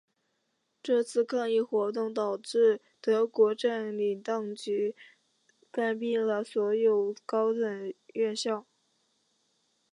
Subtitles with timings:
[0.81, 4.95] 这次抗议活动导致德国占领当局
[5.71, 8.65] 关闭了所有高等院校。